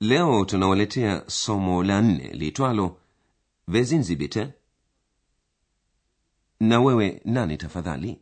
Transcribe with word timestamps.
Leo 0.00 0.44
tunawaletea 0.44 1.22
somo 1.26 1.82
la 1.84 2.02
nne 2.02 2.28
liitwalo 2.32 2.96
Wer 3.68 4.16
bitte? 4.16 4.52
Na 6.60 6.80
wewe 6.80 7.20
nani 7.24 7.56
tafadhali? 7.56 8.20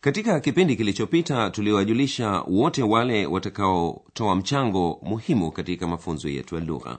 Katika 0.00 0.40
kipindi 0.40 0.76
kilichopita 0.76 1.50
tuliwajulisha 1.50 2.30
wote 2.40 2.82
wale 2.82 3.26
watakaotoa 3.26 4.36
mchango 4.36 4.98
muhimu 5.02 5.52
katika 5.52 5.86
mafunzo 5.86 6.28
yetu 6.28 6.54
ya 6.54 6.60
lugha. 6.60 6.98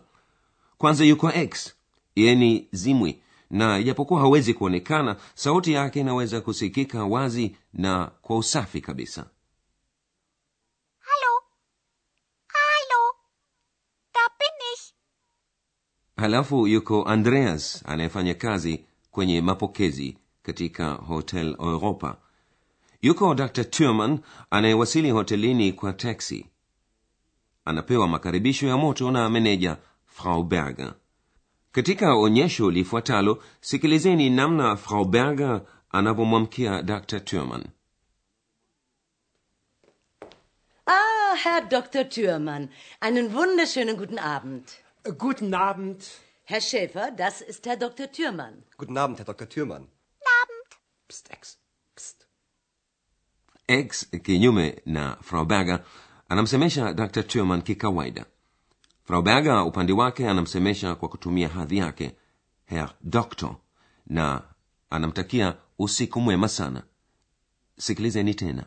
Kwanza 0.78 1.05
yuko 1.05 1.32
X, 1.32 1.76
yeni 2.16 2.54
ni 2.54 2.68
zimwi 2.72 3.22
na 3.50 3.80
ijapokuwa 3.80 4.20
hawezi 4.20 4.54
kuonekana, 4.54 5.16
sauti 5.36 5.74
yake 5.74 6.00
inaweza 6.00 6.42
kusikika 6.42 7.05
wazi 7.05 7.55
na 7.74 8.05
kwa 8.22 8.38
usafi 8.38 8.82
kabisa. 8.82 9.30
Hallo? 10.99 11.44
Hallo? 12.48 13.16
Da 14.14 14.20
bin 14.40 14.74
ich. 14.74 14.94
Halafu 16.18 16.68
yuko 16.68 17.04
andreas 17.04 17.84
anayefanya 17.85 18.34
kazi 18.34 18.85
kwenye 19.12 19.41
mapokezi 19.41 20.18
katika 20.43 20.90
hotel 20.91 21.55
europa. 21.59 22.18
Yuko 23.01 23.35
dr. 23.35 23.63
Turman 23.63 24.20
anayewasili 24.49 25.12
hotelini 25.12 25.74
kwa 25.74 25.93
taxi. 25.93 26.46
Anapewa 27.65 28.07
makaribisho 28.07 28.68
ya 28.68 28.77
moto 28.77 29.12
na 29.12 29.29
meneja 29.29 29.77
frau 30.05 30.43
berger. 30.43 30.93
Katika 31.71 32.13
onyesho 32.15 32.71
lifuatalo 32.71 33.43
sikilizeni 33.62 34.29
namna 34.29 34.76
frau 34.76 35.05
berger 35.05 35.62
anavyomwamkia 35.91 36.81
dr. 36.84 37.20
Turman 37.20 37.63
Ah, 40.85 41.35
Herr 41.35 41.70
Dr. 41.70 42.04
turman 42.09 42.70
einen 43.02 43.34
wunderschönen 43.35 43.96
guten 43.98 44.20
Abend. 44.20 44.63
Guten 45.12 45.54
Abend. 45.54 46.04
Herr 46.44 46.62
Schäfer, 46.62 47.12
das 47.12 47.41
ist 47.41 47.66
Herr 47.66 47.77
Dr. 47.77 48.08
Thürmann. 48.12 48.63
Guten 48.77 48.98
Abend, 48.98 49.20
Herr 49.20 49.26
Dr. 49.26 49.48
Thürmann. 49.49 49.88
Psst, 51.08 51.30
Ex. 51.32 51.58
Psst. 51.96 52.26
x 53.68 54.08
kinyume 54.24 54.82
na 54.86 55.18
frau 55.22 55.46
berger 55.46 55.84
anamsemesha 56.30 56.94
dr 56.94 57.24
turman 57.27 57.62
kikawaida 57.62 58.26
frau 59.04 59.22
berger 59.22 59.66
upande 59.66 59.94
wake 59.94 60.30
anamsemesha 60.30 60.96
kwa 60.96 61.10
kutumia 61.10 61.49
hadhi 61.49 61.77
yake 61.77 62.16
herr 62.66 62.94
doctor 63.02 63.55
na 64.06 64.44
anamtakia 64.90 65.56
usiku 65.80 66.22
mwema 66.22 66.47
sana 66.47 66.84
sikilizeni 67.78 68.34
tena 68.36 68.64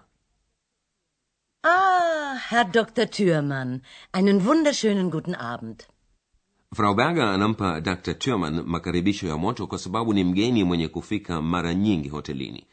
Ah, 1.63 2.35
Herr 2.49 2.65
Dr. 2.65 3.07
Thürmann, 3.11 3.83
einen 4.13 4.41
wunderschönen 4.47 5.11
guten 5.11 5.35
Abend. 5.35 5.87
Frau 6.77 6.95
berger 6.95 7.25
anampa 7.29 7.81
dr 7.81 8.15
turman 8.19 8.63
makaribisho 8.67 9.27
ya 9.29 9.37
moto 9.37 9.67
kwa 9.67 9.79
sababu 9.79 10.15
ni 10.15 10.25
mgeni 10.25 10.65
mwenye 10.65 10.89
kufika 10.89 11.43
mara 11.43 11.75
nyingi 11.75 12.09
hotelini. 12.09 12.67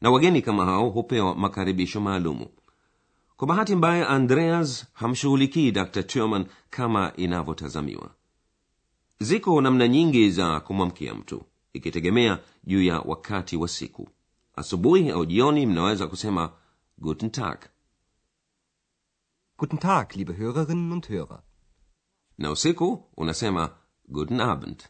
Na 0.00 0.10
wageni 0.10 0.42
kama 0.42 0.64
hao 0.64 0.90
hupewa 0.90 1.34
makaribisho 1.34 2.00
maalumu. 2.00 2.46
Kwa 3.36 3.48
bahati 3.48 3.76
mbaya 3.76 4.08
andreas 4.08 4.86
hamshughulikii 4.92 5.70
dr 5.72 6.02
turman 6.02 6.46
kama 6.70 7.12
inavyotazamiwa. 7.16 8.10
Ziko 9.18 9.60
namna 9.60 9.88
nyingi 9.88 10.30
za 10.30 10.60
kumwamkia 10.60 11.14
mtu 11.14 11.42
ikitegemea 11.72 12.38
juu 12.64 12.82
ya 12.82 13.00
wakati 13.00 13.56
wa 13.56 13.68
siku. 13.68 14.08
Asubuhi 14.56 15.10
au 15.10 15.26
jioni 15.26 15.66
mnaweza 15.66 16.06
kusema 16.06 16.50
guten 16.98 17.30
tag. 17.30 17.58
Guten 19.58 19.78
Tag, 19.78 20.06
liebe 20.16 20.32
Hörerinnen 20.32 20.92
und 20.92 21.06
Hörer. 21.08 21.38
Na 22.38 22.50
usiku 22.50 23.04
unasema 23.16 23.76
guten 24.08 24.40
abend 24.40 24.82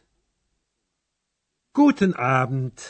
Guten 1.73 2.13
Abend. 2.17 2.81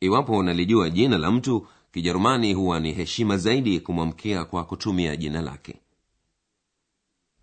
iwapo 0.00 0.36
unalijua 0.38 0.90
jina 0.90 1.18
la 1.18 1.30
mtu 1.30 1.66
kijerumani 1.92 2.54
huwa 2.54 2.80
ni 2.80 2.92
heshima 2.92 3.36
zaidi 3.36 3.80
kumwamkia 3.80 4.44
kwa 4.44 4.64
kutumia 4.64 5.16
jina 5.16 5.40
lake 5.42 5.80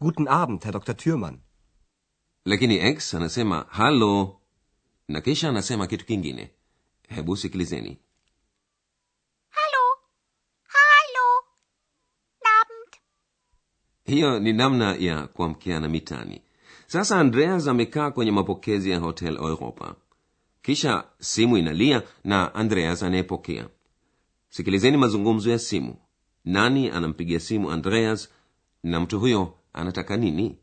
Guten 0.02 0.28
Abend, 0.28 0.62
Herr 0.64 0.74
Dr. 0.74 0.94
Thürmann. 0.94 1.38
lakini 2.46 2.76
x 2.78 3.14
anasema 3.14 3.66
halo 3.70 4.40
na 5.08 5.22
kisha 5.22 5.50
anasema 5.50 5.88
kitu 5.88 6.06
kingine 6.06 6.52
hebu 7.08 7.38
sikilizeni 7.38 7.98
hiyo 14.10 14.40
ni 14.40 14.54
namna 14.54 14.96
ya 14.96 15.28
kuamkiana 15.28 15.90
mitani 15.90 16.42
sasa 16.88 17.20
andreas 17.20 17.68
amekaa 17.68 18.12
kwenye 18.12 18.32
mapokezi 18.32 18.90
ya 18.92 19.00
hotel 19.00 19.36
europa 19.36 19.96
kisha 20.62 21.04
simu 21.20 21.58
inalia 21.58 22.04
na 22.24 22.56
andreas 22.56 23.04
anayepokea 23.04 23.68
sikilizeni 24.50 24.98
mazungumzo 24.98 25.52
ya 25.52 25.60
simu 25.60 25.96
nani 26.46 26.90
anampigia 26.90 27.40
simu 27.40 27.72
andreas 27.72 28.30
na 28.84 29.00
mtu 29.00 29.20
huyo 29.20 29.54
anataka 29.74 30.18
nini 30.18 30.58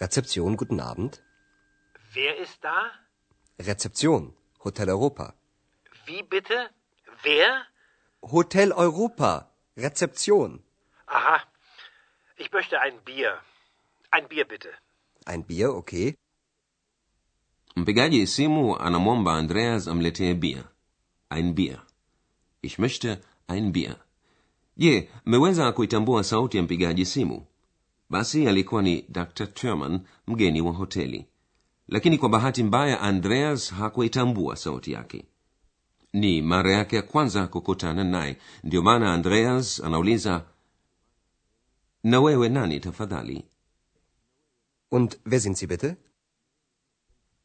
Rezeption, 0.00 0.56
guten 0.56 0.80
Abend. 0.80 1.18
Wer 2.14 2.34
ist 2.42 2.62
da? 2.62 2.90
Rezeption, 3.58 4.32
Hotel 4.58 4.88
Europa. 4.88 5.34
Wie 6.06 6.22
bitte? 6.22 6.70
Wer? 7.22 7.66
Hotel 8.22 8.72
Europa. 8.72 9.50
Rezeption. 9.76 10.60
Aha. 11.06 11.40
Ich 12.36 12.52
möchte 12.52 12.80
ein 12.80 12.98
Bier. 13.04 13.38
Ein 14.10 14.28
Bier 14.28 14.44
bitte. 14.44 14.68
Ein 15.26 15.42
Bier, 15.44 15.70
okay. 15.70 16.14
mpigaji 17.76 18.26
simu 18.26 18.76
anamwomba 18.76 19.34
andreas 19.34 19.88
amletee 19.88 20.34
bia 20.34 20.64
ein 21.30 21.54
bier 21.54 21.78
ich 22.62 22.78
möchte 22.78 23.20
ein 23.48 23.72
bier 23.72 23.96
je 24.76 25.10
mmeweza 25.26 25.72
kuitambua 25.72 26.24
sauti 26.24 26.56
ya 26.56 26.62
mpigaji 26.62 27.04
simu 27.06 27.46
basi 28.10 28.48
alikuwa 28.48 28.82
ni 28.82 29.02
dr 29.08 29.46
turman 29.46 30.00
mgeni 30.26 30.60
wa 30.60 30.72
hoteli 30.72 31.26
lakini 31.88 32.18
kwa 32.18 32.28
bahati 32.28 32.62
mbaya 32.62 33.00
andreas 33.00 33.72
hakuitambua 33.74 34.56
sauti 34.56 34.92
yake 34.92 35.24
ni 36.14 36.42
mara 36.42 36.72
yake 36.72 36.96
ya 36.96 37.02
kwanza 37.02 37.46
kukutana 37.46 38.04
naye. 38.04 38.36
Ndio 38.64 38.82
maana 38.82 39.12
andreas 39.14 39.80
anauliza 39.80 40.44
na 42.04 42.20
wewe 42.20 42.48
nani 42.48 42.80
tafadhali? 42.80 43.44
Und 44.90 45.16
wer 45.26 45.40
sind 45.40 45.56
Sie 45.56 45.66
bitte? 45.66 45.96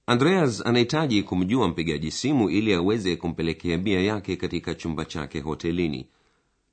andreas 0.06 0.66
anahitaji 0.66 1.24
kumjua 1.24 1.68
mpigaji 1.68 2.12
simu 2.12 2.50
ili 2.50 2.74
aweze 2.74 3.16
kumpelekea 3.16 3.78
bia 3.78 4.02
yake 4.02 4.36
katika 4.36 4.76
chumba 4.76 5.06
chake 5.06 5.40
hotelini. 5.40 6.08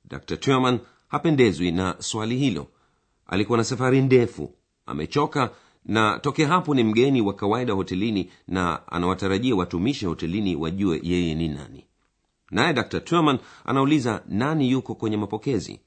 Dr 0.05 0.37
turman 0.37 0.79
hapendezwi 1.07 1.71
na 1.71 1.95
swali 1.99 2.37
hilo. 2.37 2.67
Alikuwa 3.25 3.57
na 3.57 3.63
safari 3.63 4.01
ndefu. 4.01 4.53
Amechoka 4.85 5.51
na 5.85 6.19
tokea 6.19 6.47
hapo 6.47 6.75
ni 6.75 6.83
mgeni 6.83 7.21
wa 7.21 7.33
kawaida 7.33 7.73
hotelini 7.73 8.31
na 8.47 8.87
anawatarajia 8.87 9.55
watumishi 9.55 10.05
hotelini 10.05 10.55
wajue 10.55 10.99
yeye 11.03 11.35
ni 11.35 11.47
nani 11.47 11.86
naye 12.51 12.73
dr 12.73 12.99
turman 13.03 13.39
anauliza 13.65 14.23
nani 14.27 14.71
yuko 14.71 14.95
kwenye 14.95 15.17
mapokezi 15.17 15.81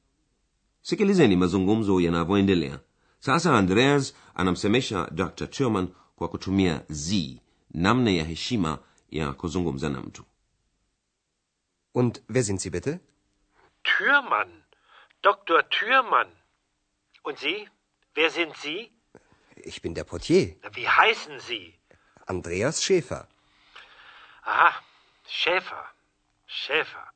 sikilizeni 0.83 1.37
mazungumzo 1.37 2.01
yanavyoendelea 2.01 2.81
sasa 3.19 3.59
andreas 3.59 4.15
anamsemesha 4.35 5.09
dr 5.13 5.47
turman 5.47 5.89
kwa 6.17 6.29
kutumia 6.29 6.83
z 6.89 7.41
namna 7.71 8.11
ya 8.11 8.25
heshima 8.25 8.79
ya 9.11 9.33
kuzungumza 9.33 9.89
na 9.89 10.01
mtu 10.01 10.25
Und 11.95 12.23
wer 12.29 12.45
sind 12.45 12.61
Sie 12.61 12.71
bitte? 12.71 13.01
Türmann. 13.83 14.63
Dr. 15.23 15.69
Türmann. 15.69 16.29
Und 17.25 17.39
Sie? 17.39 17.69
Wer 18.15 18.31
sind 18.31 18.55
Sie? 18.57 18.93
Ich 19.65 19.83
bin 19.83 19.95
der 19.95 20.05
Portier, 20.05 20.55
Wie 20.73 20.87
heißen 20.89 21.41
Sie? 21.41 21.75
Andreas 22.27 22.81
Schäfer. 22.85 23.27
Aha. 24.45 24.73
Schäfer. 25.27 25.85
Schäfer. 26.53 27.07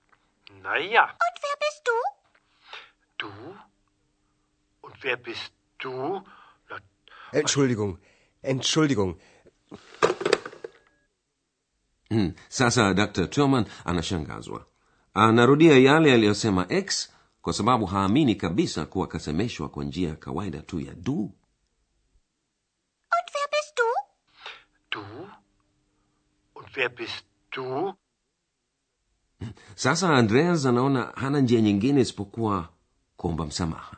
Naja. 0.63 1.03
Und 1.05 1.37
wer 1.45 1.57
bist 1.65 1.83
du? 1.89 1.97
Du? 3.19 3.33
Und 4.83 4.97
wer 5.05 5.17
bist 5.17 5.53
du? 5.79 6.23
Na, 6.71 6.77
Entschuldigung, 7.33 7.99
Entschuldigung. 8.43 9.19
Hmm. 12.11 12.35
sasa 12.49 12.95
dr 12.95 13.31
turman 13.31 13.67
anashangazwa 13.85 14.67
anarudia 15.15 15.79
yale 15.79 16.13
aliyosema 16.13 16.67
x 16.69 17.13
kwa 17.43 17.53
sababu 17.53 17.87
haamini 17.87 18.35
kabisa 18.35 18.87
kuwa 18.87 19.07
kasemeshwa 19.09 19.69
kwa 19.69 19.85
njia 19.85 20.09
ya 20.09 20.17
kawaida 20.17 20.63
tu 20.63 20.81
ya 20.81 20.95
du 20.95 21.23
Und 23.17 23.29
wer 23.35 23.49
bist 23.51 23.77
du? 23.77 23.85
du? 24.91 25.29
Und 26.55 26.77
wer 26.77 26.89
bist 26.89 27.25
du? 27.53 27.95
Sasa 29.75 30.15
andreas 30.17 30.67
anaona 30.67 31.03
hana 31.17 31.41
njia 31.41 31.61
nyingine 31.61 32.01
isipokuwa 32.01 32.69
kuomba 33.17 33.47
msamaha 33.47 33.97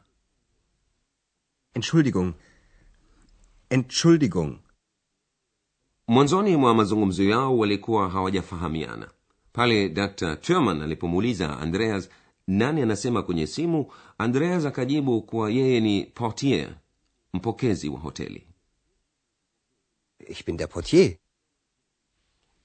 Entschuldigung. 1.75 2.35
Entschuldigung. 3.71 4.59
mwanzoni 6.09 6.57
mwa 6.57 6.75
mazungumzo 6.75 7.23
yao 7.25 7.59
walikuwa 7.59 8.09
hawajafahamiana 8.11 9.11
pale 9.53 9.89
dr 9.89 10.37
turman 10.41 10.83
alipomuuliza 10.83 11.59
andreas 11.59 12.09
nani 12.47 12.83
anasema 12.83 13.23
kwenye 13.23 13.47
simu 13.47 13.93
andreas 14.19 14.65
akajibu 14.67 15.23
kuwa 15.23 15.51
yeye 15.51 15.81
ni 15.81 16.05
portier 16.05 16.77
mpokezi 17.33 17.89
wa 17.89 17.99
hoteli 18.01 18.47
Ich 20.29 20.45
bin 20.47 20.57
der 20.57 20.69
Portier. 20.69 21.17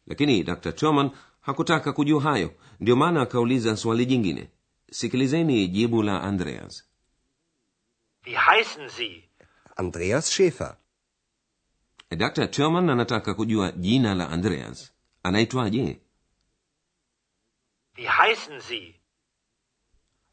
lakini 0.08 0.44
dr 0.44 0.72
turman 0.76 1.12
hakutaka 1.42 1.94
kujua 1.94 2.22
hayo 2.22 2.54
ndio 2.80 2.96
maana 2.96 3.22
akauliza 3.22 3.78
swali 3.78 4.06
jingine 4.06 4.50
sikilizeni 4.92 5.68
jibu 5.68 6.04
la 6.04 6.24
andreas 6.24 6.84
Wie 8.26 8.36
heißen 8.38 8.90
Sie? 8.90 9.24
Andreas 9.76 10.30
Schäfer. 10.32 10.76
dr 12.18 12.48
turman 12.52 12.90
anataka 12.90 13.34
kujua 13.34 13.72
jina 13.72 14.16
la 14.16 14.30
andreas 14.30 14.92
anaitwaje 15.24 16.00
Wie 17.98 18.08
heißen 18.08 18.60
Sie? 18.60 18.96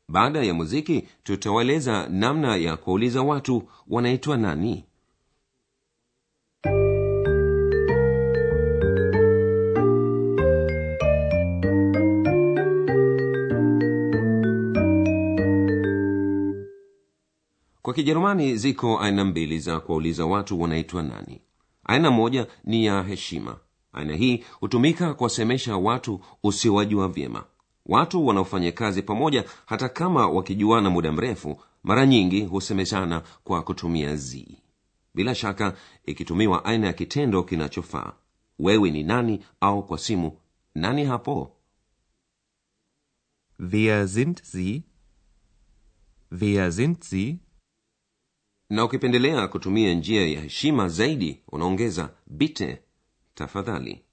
baada 0.08 0.42
ya 0.42 0.54
muziki 0.54 1.08
tutawaeleza 1.22 2.08
namna 2.08 2.56
ya 2.56 2.76
kuwauliza 2.76 3.22
watu 3.22 3.70
wanaitwa 3.88 4.36
nani 4.36 4.84
kwa 17.88 17.94
kijerumani 17.94 18.56
ziko 18.56 18.98
aina 19.00 19.24
mbili 19.24 19.58
za 19.58 19.80
kuwauliza 19.80 20.26
watu 20.26 20.60
wanaitwa 20.60 21.02
nani. 21.02 21.40
Aina 21.84 22.10
moja 22.10 22.46
ni 22.64 22.84
ya 22.86 23.02
heshima. 23.02 23.56
Aina 23.92 24.16
hii 24.16 24.44
hutumika 24.60 25.14
kuwasemesha 25.14 25.76
watu 25.76 26.20
usiowajua 26.42 27.08
vyema. 27.08 27.44
Watu 27.86 28.26
wanaofanya 28.26 28.72
kazi 28.72 29.02
pamoja 29.02 29.44
hata 29.66 29.88
kama 29.88 30.28
wakijuana 30.28 30.90
muda 30.90 31.12
mrefu 31.12 31.60
mara 31.82 32.06
nyingi 32.06 32.44
husemeshana 32.44 33.22
kwa 33.44 33.62
kutumia 33.62 34.16
zii 34.16 34.58
bila 35.14 35.34
shaka 35.34 35.74
ikitumiwa 36.06 36.64
aina 36.64 36.86
ya 36.86 36.92
kitendo 36.92 37.42
kinachofaa. 37.42 38.12
Wewe 38.58 38.90
ni 38.90 39.02
nani 39.02 39.44
au 39.60 39.86
kwa 39.86 39.98
simu 39.98 40.32
nani 40.74 41.04
hapo? 41.04 41.52
Wer 43.72 44.08
sind 44.08 44.42
Sie? 44.42 44.82
Wer 46.40 46.72
sind 46.72 47.00
Sie? 47.02 47.38
Na 48.70 48.84
ukipendelea 48.84 49.48
kutumia 49.48 49.94
njia 49.94 50.26
ya 50.28 50.40
heshima 50.40 50.88
zaidi 50.88 51.42
unaongeza 51.48 52.14
bite 52.26 52.82
tafadhali 53.34 54.04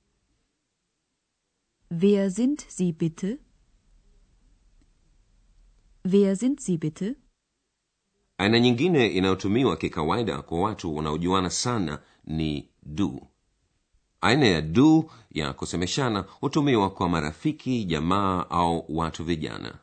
Wer 2.01 2.31
sind 2.31 2.59
Sie 2.67 2.91
bitte? 2.91 3.37
Wer 6.05 6.35
sind 6.37 6.59
Sie 6.59 6.77
bitte? 6.77 7.15
aina 8.37 8.59
nyingine 8.59 9.07
inayotumiwa 9.07 9.77
kikawaida 9.77 10.41
kwa 10.41 10.61
watu 10.61 10.95
wanaojuana 10.95 11.49
sana 11.49 12.01
ni 12.25 12.69
du 12.83 13.27
aina 14.21 14.45
ya 14.45 14.61
du 14.61 15.11
ya 15.31 15.53
kusemeshana 15.53 16.19
hutumiwa 16.19 16.89
kwa 16.89 17.09
marafiki 17.09 17.85
jamaa 17.85 18.45
au 18.49 18.85
watu 18.97 19.23
vijana 19.23 19.79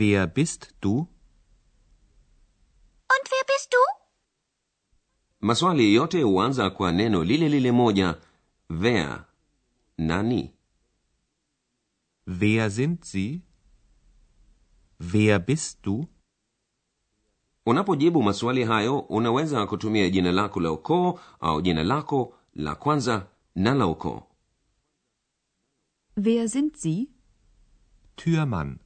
Wer 0.00 0.26
bist 0.34 0.74
du? 0.82 1.06
Wer 3.58 3.78
maswali 5.40 5.94
yote 5.94 6.22
huanza 6.22 6.70
kwa 6.70 6.92
neno 6.92 7.24
lile 7.24 7.48
lile 7.48 7.72
moja 7.72 8.18
wer 8.70 9.24
nani 9.98 10.54
Wer 12.40 12.70
sind 12.70 13.02
Sie? 13.04 13.40
Wer 15.12 15.38
bist 15.46 15.84
du? 15.84 16.06
unapojibu 17.66 18.22
maswali 18.22 18.64
hayo 18.64 18.98
unaweza 18.98 19.66
kutumia 19.66 20.10
jina 20.10 20.32
lako 20.32 20.60
la 20.60 20.72
ukoo 20.72 21.20
au 21.40 21.62
jina 21.62 21.84
lako 21.84 22.34
la 22.54 22.74
kwanza 22.74 23.26
na 23.54 23.74
la 23.74 23.86
ukoo 23.86 24.22
Wer 26.16 26.48
sind 26.48 26.74
Sie? 26.76 27.08
Türmann. 28.16 28.78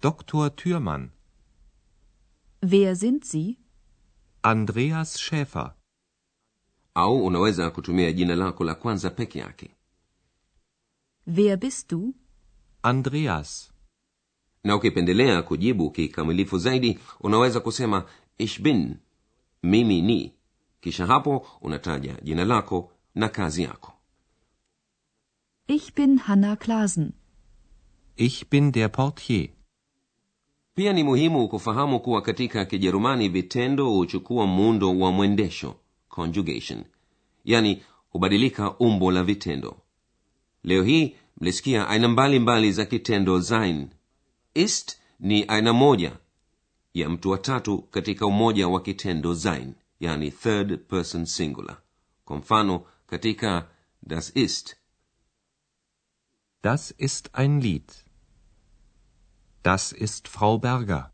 Dr. 0.00 0.50
Türmann. 0.56 1.10
Wer 2.62 2.96
sind 2.96 3.24
Sie? 3.24 3.58
Andreas 4.42 5.16
Schäfer. 5.18 5.74
au 6.94 7.24
unaweza 7.26 7.70
kutumia 7.70 8.12
jina 8.12 8.34
lako 8.34 8.64
la 8.64 8.74
kwanza 8.74 9.10
peke 9.10 9.38
yake 9.38 9.70
Wer 11.26 11.56
bist 11.56 11.90
du? 11.90 12.14
Andreas. 12.82 13.72
na 14.64 14.76
ukipendelea 14.76 15.42
kujibu 15.42 15.90
kikamilifu 15.90 16.58
zaidi 16.58 16.98
unaweza 17.20 17.60
kusema 17.60 18.04
ich 18.38 18.60
bin 18.60 18.96
mimi 19.62 20.02
ni 20.02 20.32
kisha 20.80 21.06
hapo 21.06 21.46
unataja 21.60 22.16
jina 22.22 22.44
lako 22.44 22.92
na 23.14 23.28
kazi 23.28 23.62
yako 23.62 23.92
Ich 25.68 25.94
bin 25.94 26.18
Hanna 26.18 26.56
Klasen. 26.56 27.12
Ich 28.16 28.48
bin 28.50 28.72
der 28.72 28.88
Portier. 28.92 29.48
Pia 30.74 30.92
ni 30.92 31.02
muhimu 31.02 31.48
kufahamu 31.48 32.00
kuwa 32.00 32.22
katika 32.22 32.64
kijerumani 32.64 33.28
vitendo 33.28 33.90
huchukua 33.90 34.46
muundo 34.46 34.98
wa 34.98 35.12
mwendesho 35.12 35.74
conjugation 36.08 36.84
yani 37.44 37.82
hubadilika 38.10 38.78
umbo 38.78 39.10
la 39.12 39.24
vitendo. 39.24 39.76
Leo 40.64 40.82
hii 40.82 41.16
mlisikia 41.40 41.88
aina 41.88 42.08
mbalimbali 42.08 42.38
mbali 42.38 42.72
za 42.72 42.84
kitendo 42.86 43.42
sein. 43.42 43.88
Ist 44.54 44.98
ni 45.20 45.44
aina 45.44 45.72
moja 45.72 46.12
ya 46.94 47.08
mtu 47.08 47.30
wa 47.30 47.38
tatu 47.38 47.78
katika 47.82 48.26
umoja 48.26 48.68
wa 48.68 48.82
kitendo 48.82 49.34
sein 49.34 49.74
yani 50.00 50.30
third 50.30 50.78
person 50.78 51.24
singular. 51.24 51.78
Kwa 52.24 52.36
mfano 52.36 52.82
katika 53.06 53.68
das 54.02 54.36
ist. 54.36 54.76
Das 56.62 56.94
ist 56.98 57.28
ein 57.32 57.60
Lied. 57.60 57.92
Das 59.62 59.92
ist 59.92 60.28
Frau 60.28 60.58
Berger. 60.58 61.12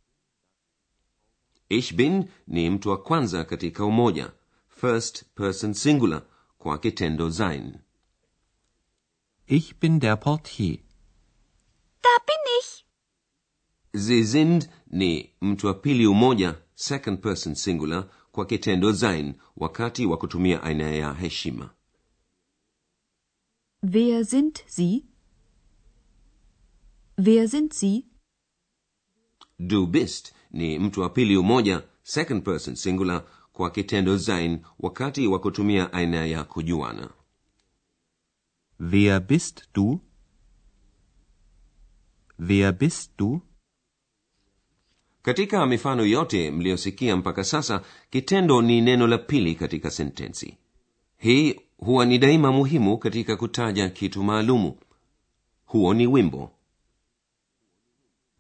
ich 1.71 1.97
bin 1.97 2.29
mtu 2.47 2.89
wa 2.91 3.03
kwanza 3.03 3.45
katika 3.45 3.85
umoja 3.85 4.33
first 4.69 5.25
person 5.35 5.75
singular 5.75 6.23
kwa 6.59 6.79
kitendo 6.79 7.31
sein 7.31 7.79
Ich 9.47 9.79
bin 9.81 10.01
der 10.01 10.17
Portier. 10.17 10.79
Da 12.03 12.09
bin 12.27 12.37
ich. 12.61 12.85
sie 13.95 14.25
sind 14.25 14.69
ni 14.87 15.33
mtu 15.41 15.67
wa 15.67 15.75
pili 15.75 16.07
umoja 16.07 16.63
second 16.75 17.21
person 17.23 17.55
singular 17.55 18.09
kwa 18.33 18.47
kitendo 18.47 18.93
sein 18.95 19.35
wakati 19.57 20.07
wa 20.07 20.17
kutumia 20.17 20.63
aina 20.63 20.91
ya 20.91 21.15
heshima 21.15 21.71
Wer 23.83 24.25
sind 24.25 24.65
Sie? 24.67 25.05
Wer 27.17 27.49
sind 27.49 27.73
Sie? 27.75 28.05
Du 29.59 29.87
bist 29.87 30.35
ni 30.51 30.79
mtu 30.79 31.01
wa 31.01 31.09
pili 31.09 31.37
umoja 31.37 31.83
second 32.03 32.43
person 32.45 32.75
singular 32.75 33.25
kwa 33.53 33.71
kitendo 33.71 34.19
sein 34.19 34.59
wakati 34.79 35.27
wa 35.27 35.39
kutumia 35.39 35.93
aina 35.93 36.27
ya 36.27 36.45
kujuana 36.45 37.11
Wer 38.81 39.21
bist 39.21 39.63
du? 39.75 40.01
Wer 42.39 42.73
bist 42.73 43.19
du? 43.19 43.41
katika 45.23 45.67
mifano 45.67 46.05
yote 46.07 46.51
mliyosikia 46.51 47.17
mpaka 47.17 47.45
sasa 47.45 47.83
kitendo 48.11 48.63
ni 48.63 48.81
neno 48.81 49.07
la 49.07 49.19
pili 49.19 49.55
katika 49.55 49.91
sentensi 49.91 50.57
hii 51.17 51.61
huwa 51.79 52.05
ni 52.07 52.19
daima 52.19 52.53
muhimu 52.53 52.99
katika 52.99 53.37
kutaja 53.37 53.89
kitu 53.89 54.23
maalumu 54.23 54.79
huo 55.65 55.95
ni 55.95 56.07
wimbo 56.07 56.51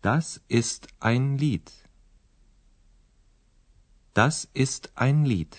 Das 0.02 0.40
ist 0.49 0.87
ein 1.00 1.38
Lied. 1.38 1.73
Das 4.14 4.49
ist 4.55 4.90
ein 4.95 5.25
Lied. 5.25 5.57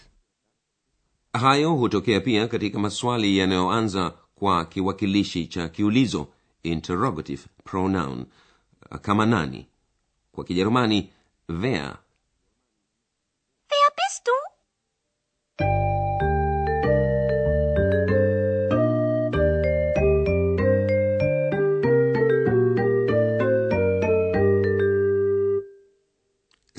hayo 1.33 1.75
hutokea 1.75 2.19
pia 2.19 2.47
katika 2.47 2.79
maswali 2.79 3.37
yanayoanza 3.37 4.13
kwa 4.35 4.65
kiwakilishi 4.65 5.47
cha 5.47 5.69
kiulizo 5.69 6.27
interrogative 6.63 7.43
pronoun 7.63 8.25
kama 9.01 9.25
nani 9.25 9.67
kwa 10.31 10.43
kijerumani 10.43 11.09
wer 11.49 11.97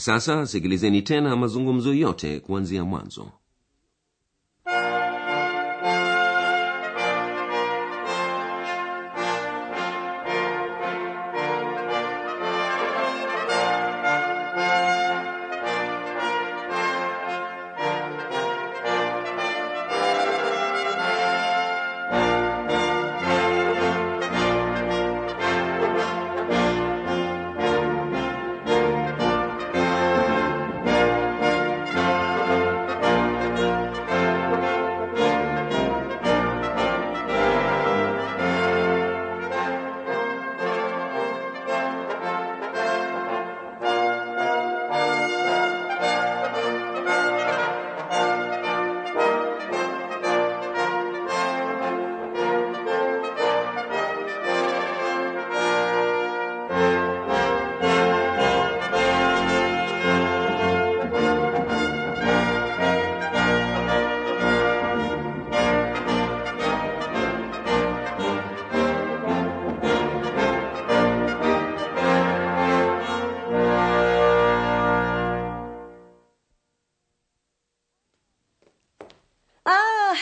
sasa 0.01 0.47
sikilizeni 0.47 1.03
tena 1.03 1.37
mazungumzo 1.37 1.95
yote 1.95 2.41
kuanzia 2.41 2.85
mwanzo 2.85 3.33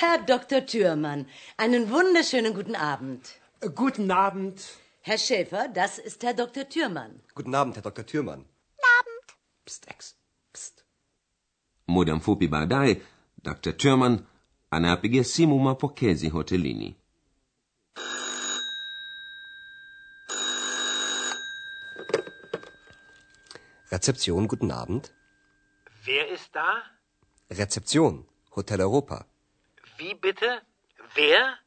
Herr 0.01 0.19
Dr. 0.19 0.67
Thürmann, 0.67 1.27
einen 1.57 1.91
wunderschönen 1.91 2.55
guten 2.55 2.75
Abend. 2.77 3.23
Äh, 3.61 3.71
Guten 3.71 4.11
Abend. 4.11 4.61
Herr 5.01 5.19
Schäfer, 5.19 5.69
das 5.69 5.99
ist 5.99 6.23
Herr 6.23 6.35
Dr. 6.35 6.69
Thürmann. 6.69 7.21
Guten 7.35 7.55
Abend, 7.55 7.77
Herr 7.77 7.83
Dr. 7.83 8.05
Thürmann. 8.07 8.45
Psst, 9.65 9.87
Ex. 9.91 10.17
Psst. 10.53 10.85
muda 11.87 12.15
mfupi 12.17 12.49
baadaye 12.49 13.03
dr 13.43 13.73
turman 13.77 14.27
anayapigia 14.71 15.25
simu 15.25 15.59
mapokezi 15.59 16.29
hotelini 16.29 16.97
Rezeption, 23.91 24.49
guten 24.49 24.71
Abend. 24.71 25.13
Wer 26.05 26.29
ist 26.29 26.55
da? 26.55 26.83
Rezeption, 27.51 28.27
Hotel 28.55 28.81
Europa. 28.81 29.25
Wie 29.99 30.15
bitte? 30.15 30.63
Wer? 31.15 31.59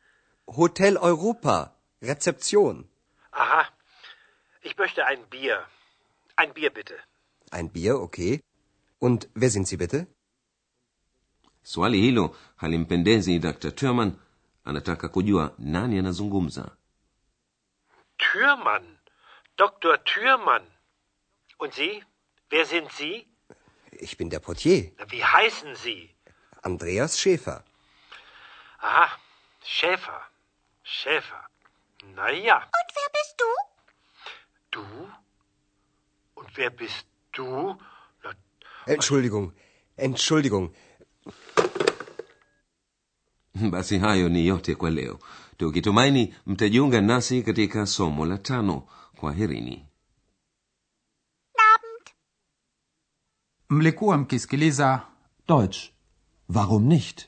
Hotel 0.48 0.98
Europa, 0.98 1.76
Rezeption. 2.02 2.88
Aha. 3.32 3.68
Ich 4.62 4.78
möchte 4.78 5.06
ein 5.06 5.22
Bier. 5.30 5.66
Ein 6.36 6.54
Bier 6.54 6.70
bitte. 6.70 6.96
Ein 7.52 7.70
Bier, 7.72 7.96
okay. 8.00 8.42
Und 9.00 9.30
wer 9.34 9.50
sind 9.50 9.68
Sie 9.68 9.78
bitte? 9.78 10.08
swali 11.64 12.00
hilo 12.02 12.36
halimpendezi 12.58 13.40
dr 13.40 13.72
turman 13.76 14.12
anataka 14.66 15.08
kujua 15.10 15.54
nani 15.58 16.00
anazungumza 16.00 16.72
Türmann. 18.18 18.98
Dr. 19.58 20.04
Türmann. 20.04 20.64
Und 21.58 21.74
Sie? 21.74 22.04
Wer 22.50 22.66
sind 22.66 22.92
Sie? 22.92 23.28
Ich 23.92 24.18
bin 24.18 24.30
der 24.30 24.40
Portier, 24.40 24.92
Wie 25.10 25.24
heißen 25.24 25.76
Sie? 25.76 26.10
Andreas 26.62 27.20
Schäfer. 27.20 27.64
Aha. 28.82 29.10
Schäfer. 29.64 30.22
Schäfer. 30.84 31.42
Na 32.16 32.30
ja. 32.32 32.58
Und 32.58 32.90
wer 32.98 33.10
bist 33.18 33.36
du? 33.42 33.50
Du? 34.72 35.10
Und 36.36 36.58
wer 36.58 36.70
bist 36.70 37.06
du? 37.34 37.76
Na, 38.24 38.34
Entschuldigung, 38.86 39.54
Entschuldigung. 39.98 40.74
basi 43.72 43.98
hayo 44.00 44.30
ni 44.30 44.48
yote 44.48 44.76
kwa 44.76 44.90
leo 44.90 45.20
tukitumaini 45.58 46.36
mtajiunga 46.46 47.02
nasi 47.02 47.44
katika 47.44 47.86
somo 47.86 48.26
la 48.26 48.38
tano 48.38 48.88
kwa 49.16 49.34
herini 49.34 49.88
Abend. 51.76 52.10
mlikuwa 53.70 54.18
mkisikiliza 54.18 55.08
Deutsch. 55.48 55.92
Warum 56.50 56.84
nicht? 56.84 57.28